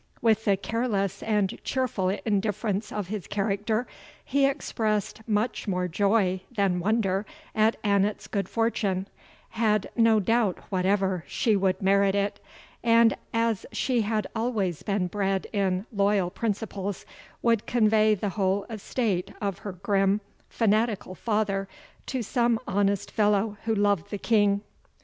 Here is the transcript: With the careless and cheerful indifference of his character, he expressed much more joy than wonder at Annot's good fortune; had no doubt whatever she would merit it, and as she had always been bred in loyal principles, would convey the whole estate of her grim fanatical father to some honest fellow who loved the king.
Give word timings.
With 0.19 0.45
the 0.45 0.57
careless 0.57 1.21
and 1.21 1.63
cheerful 1.63 2.09
indifference 2.09 2.91
of 2.91 3.09
his 3.09 3.27
character, 3.27 3.85
he 4.25 4.47
expressed 4.47 5.21
much 5.27 5.67
more 5.67 5.87
joy 5.87 6.41
than 6.49 6.79
wonder 6.79 7.23
at 7.53 7.75
Annot's 7.83 8.25
good 8.25 8.49
fortune; 8.49 9.07
had 9.49 9.91
no 9.95 10.19
doubt 10.19 10.57
whatever 10.71 11.23
she 11.27 11.55
would 11.55 11.83
merit 11.83 12.15
it, 12.15 12.39
and 12.83 13.15
as 13.31 13.63
she 13.71 14.01
had 14.01 14.25
always 14.35 14.81
been 14.81 15.05
bred 15.05 15.45
in 15.53 15.85
loyal 15.93 16.31
principles, 16.31 17.05
would 17.43 17.67
convey 17.67 18.15
the 18.15 18.29
whole 18.29 18.63
estate 18.71 19.31
of 19.39 19.59
her 19.59 19.73
grim 19.73 20.19
fanatical 20.49 21.13
father 21.13 21.67
to 22.07 22.23
some 22.23 22.59
honest 22.67 23.11
fellow 23.11 23.55
who 23.65 23.75
loved 23.75 24.09
the 24.09 24.17
king. 24.17 24.61